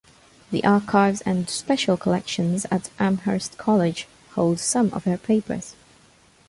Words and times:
The 0.49 0.63
Archives 0.63 1.21
and 1.27 1.47
Special 1.47 1.95
Collections 1.95 2.65
at 2.71 2.89
Amherst 2.97 3.59
College 3.59 4.07
holds 4.31 4.63
some 4.63 4.91
of 4.95 5.03
her 5.03 5.15
papers. 5.19 5.75